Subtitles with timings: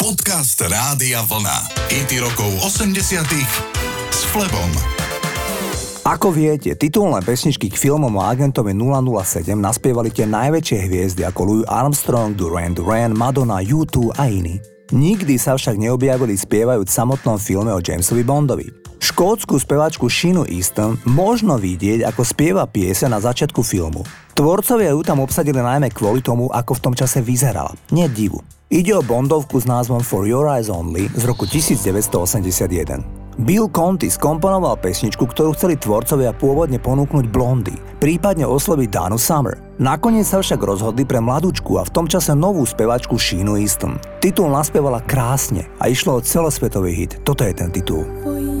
[0.00, 1.76] Podcast Rádia Vlna.
[1.92, 3.20] IT rokov 80
[4.08, 4.72] s Flebom.
[6.08, 11.68] Ako viete, titulné pesničky k filmom o agentovi 007 naspievali tie najväčšie hviezdy ako Louis
[11.68, 14.56] Armstrong, Duran Duran, Madonna, U2 a iní.
[14.88, 18.72] Nikdy sa však neobjavili spievajúc v samotnom filme o Jamesovi Bondovi.
[19.04, 24.00] Škótsku spevačku Shinu Easton možno vidieť, ako spieva piese na začiatku filmu.
[24.32, 27.76] Tvorcovia ju tam obsadili najmä kvôli tomu, ako v tom čase vyzerala.
[27.92, 28.40] Nie divu.
[28.70, 33.02] Ide o Bondovku s názvom For Your Eyes Only z roku 1981.
[33.42, 39.58] Bill Conti skomponoval pesničku, ktorú chceli tvorcovia pôvodne ponúknuť Blondy, prípadne osloviť Danu Summer.
[39.82, 43.98] Nakoniec sa však rozhodli pre mladúčku a v tom čase novú spevačku Sheenu Easton.
[44.22, 47.18] Titul naspievala krásne a išlo o celosvetový hit.
[47.26, 48.06] Toto je ten titul.
[48.22, 48.59] For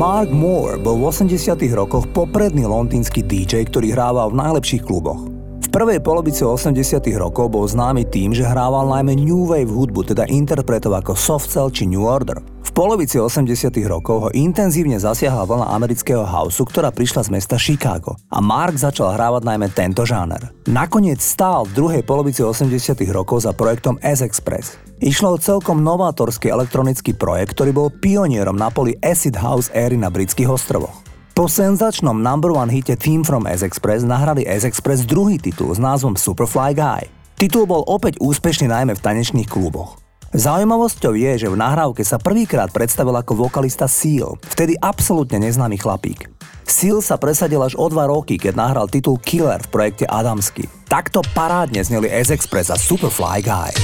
[0.00, 5.28] Mark Moore bol v 80 rokoch popredný londýnsky DJ, ktorý hrával v najlepších kluboch.
[5.60, 6.72] V prvej polovici 80
[7.20, 11.68] rokov bol známy tým, že hrával najmä New Wave hudbu, teda interpretov ako Soft Cell
[11.68, 12.40] či New Order.
[12.70, 13.50] V polovici 80
[13.90, 19.10] rokov ho intenzívne zasiahla vlna amerického houseu, ktorá prišla z mesta Chicago a Mark začal
[19.18, 20.54] hrávať najmä tento žáner.
[20.70, 24.78] Nakoniec stál v druhej polovici 80 rokov za projektom S-Express.
[25.02, 30.06] Išlo o celkom novátorský elektronický projekt, ktorý bol pionierom na poli acid house éry na
[30.06, 30.94] britských ostrovoch.
[31.34, 36.78] Po senzačnom number one hite Team from S-Express nahrali S-Express druhý titul s názvom Superfly
[36.78, 37.02] Guy.
[37.34, 39.99] Titul bol opäť úspešný najmä v tanečných kluboch.
[40.30, 46.30] Zaujímavosťou je, že v nahrávke sa prvýkrát predstavil ako vokalista Seal, vtedy absolútne neznámy chlapík.
[46.62, 50.70] Seal sa presadil až o dva roky, keď nahral titul Killer v projekte Adamsky.
[50.86, 53.74] Takto parádne zneli S-Express a Superfly Guy.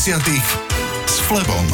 [0.00, 0.16] 80
[1.04, 1.66] s Flebom.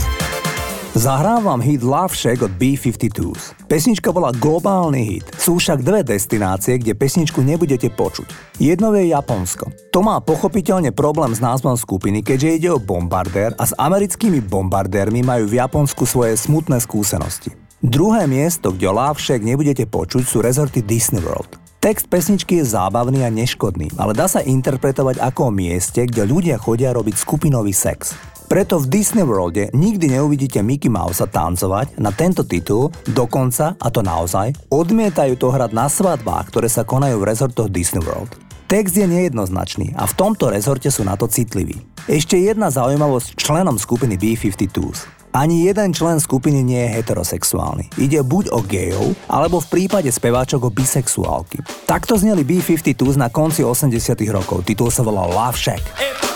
[0.99, 3.55] Zahrávam hit Love Shack od B-52s.
[3.70, 5.31] Pesnička bola globálny hit.
[5.38, 8.58] Sú však dve destinácie, kde pesničku nebudete počuť.
[8.58, 9.70] Jedno je Japonsko.
[9.94, 15.23] To má pochopiteľne problém s názvom skupiny, keďže ide o bombardér a s americkými bombardérmi
[15.23, 17.55] majú v Japonsku svoje smutné skúsenosti.
[17.78, 21.65] Druhé miesto, kde o Love Shack nebudete počuť, sú rezorty Disney World.
[21.86, 26.58] Text pesničky je zábavný a neškodný, ale dá sa interpretovať ako o mieste, kde ľudia
[26.58, 28.10] chodia robiť skupinový sex.
[28.50, 34.02] Preto v Disney Worlde nikdy neuvidíte Mickey Mouse tancovať na tento titul, dokonca, a to
[34.02, 38.34] naozaj, odmietajú to hrať na svadbách, ktoré sa konajú v rezortoch Disney World.
[38.66, 41.86] Text je nejednoznačný a v tomto rezorte sú na to citliví.
[42.10, 45.15] Ešte jedna zaujímavosť členom skupiny B-52s.
[45.36, 47.92] Ani jeden člen skupiny nie je heterosexuálny.
[48.00, 51.60] Ide buď o gejov, alebo v prípade speváčok o bisexuálky.
[51.84, 54.64] Takto zneli B-52s na konci 80 rokov.
[54.64, 55.84] Titul sa volal Love Shack.
[55.92, 56.36] Hey.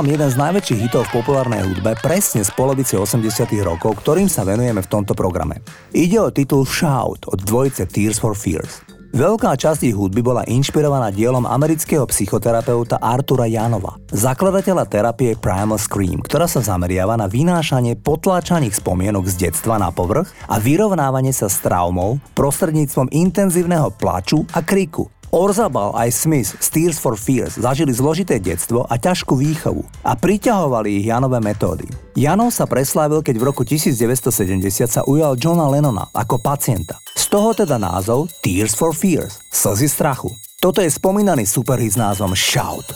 [0.00, 3.20] Vám jeden z najväčších hitov v populárnej hudbe presne z polovice 80
[3.60, 5.60] rokov, ktorým sa venujeme v tomto programe.
[5.92, 8.80] Ide o titul Shout od dvojice Tears for Fears.
[9.12, 16.24] Veľká časť ich hudby bola inšpirovaná dielom amerického psychoterapeuta Artura Janova, zakladateľa terapie Primal Scream,
[16.24, 21.60] ktorá sa zameriava na vynášanie potláčaných spomienok z detstva na povrch a vyrovnávanie sa s
[21.60, 25.12] traumou prostredníctvom intenzívneho plaču a kriku.
[25.30, 30.98] Orzabal aj Smith z Tears for Fears zažili zložité detstvo a ťažkú výchovu a priťahovali
[30.98, 31.86] ich Janové metódy.
[32.18, 36.98] Janov sa preslávil, keď v roku 1970 sa ujal Johna Lennona ako pacienta.
[37.14, 40.34] Z toho teda názov Tears for Fears, slzy strachu.
[40.58, 42.90] Toto je spomínaný superhit s názvom Shout.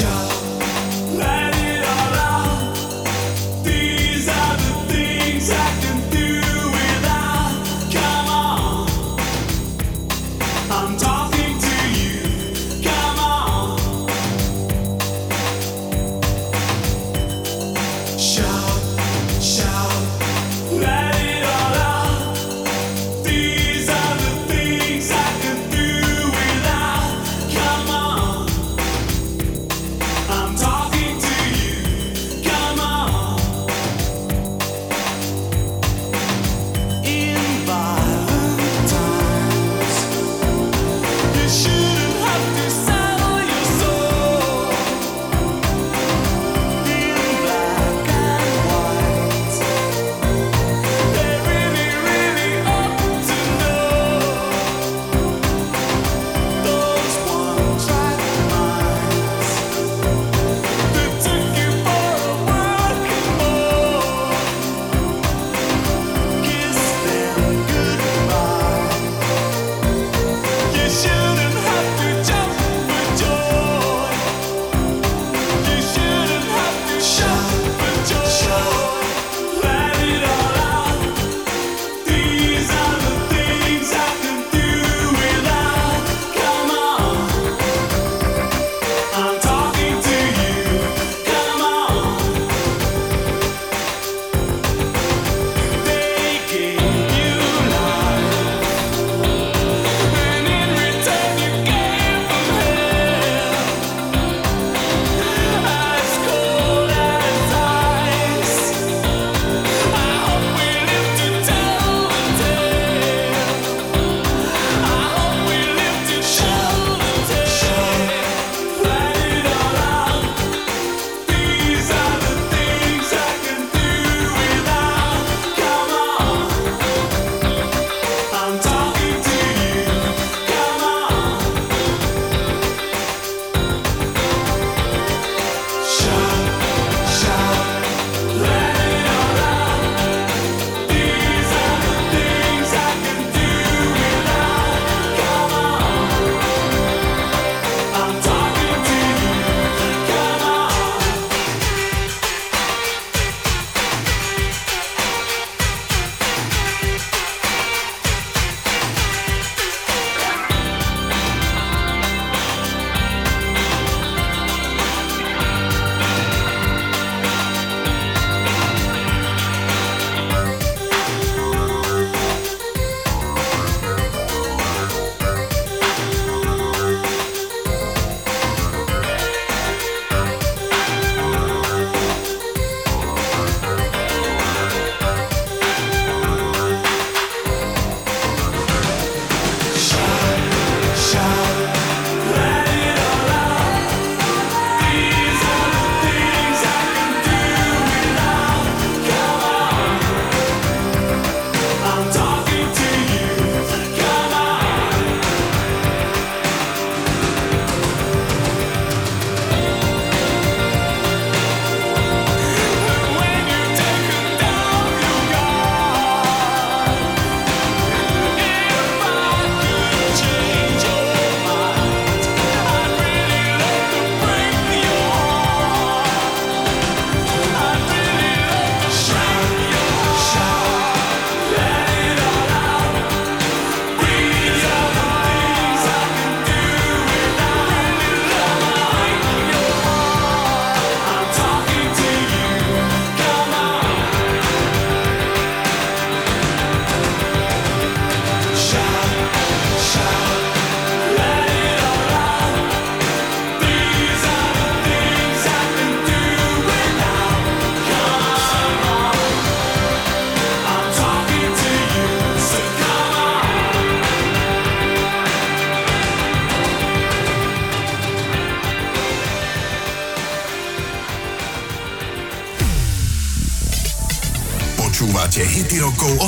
[0.00, 0.37] Let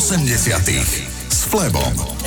[0.00, 2.19] 80 s Flebom.